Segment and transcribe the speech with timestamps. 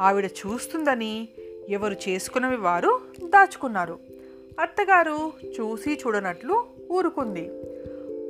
[0.00, 1.28] ఆవిడ చూస్తుందని
[1.68, 3.98] ఎవరు చేసుకున్నవి వారు దాచుకున్నారు.
[4.60, 7.50] అత్తగారు చూసి చూడనట్లు ఊరుకుంది.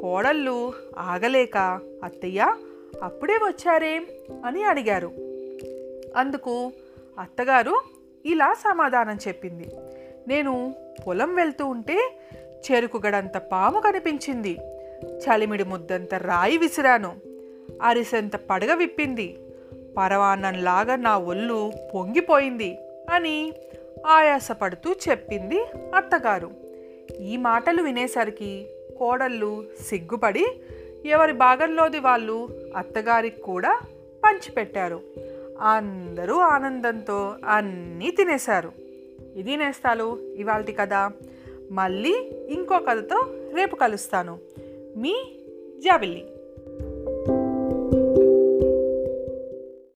[0.01, 2.55] కోడళ్ళు ఆగలేక అత్తయ్య
[3.03, 4.07] అప్పుడే వచ్చారేం
[4.45, 5.13] అని అడిగారు.
[6.17, 6.73] అందుకు
[7.19, 7.81] అత్తగారు
[8.27, 9.71] ఇలా సమాధానం చెప్పింది.
[10.29, 10.75] నేను
[11.07, 12.21] పొలం వెళ్తూ ఉంటే
[12.59, 14.59] చెరుకుగడంత పాము కనిపించింది.
[15.05, 17.17] చలిమిడి ముద్దంత రాయి విసిరాను.
[17.83, 19.39] అరిసెంత పడగ విప్పింది.
[19.99, 22.79] పరవాన్నంలాగా నా ఒళ్ళు పొంగిపోయింది
[23.11, 23.53] అని
[24.07, 26.51] ఆయాసపడుతూ చెప్పింది అత్తగారు.
[27.21, 28.67] ఈ మాటలు వినేసరికి
[28.99, 30.47] కోడళ్ళు సిగ్గుపడి
[31.07, 33.81] ఎవరి భాగంలోది వాళ్ళు అత్తగారికి కూడా
[34.25, 35.01] పంచిపెట్టారు.
[35.61, 38.73] అందరూ ఆనందంతో అన్నీ తినేశారు.
[39.37, 41.13] ఇది నేస్తాలు ఇవాళ కదా
[41.71, 44.39] మళ్ళీ ఇంకో కథతో రేపు కలుస్తాను.
[44.97, 45.15] మీ
[45.79, 46.27] జాబిల్లి.